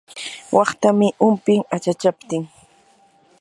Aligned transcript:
waqtamii 0.55 1.15
humpin 1.21 1.61
achachaptin. 1.75 2.43